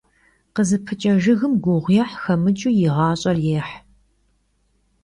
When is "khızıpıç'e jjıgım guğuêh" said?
0.55-2.11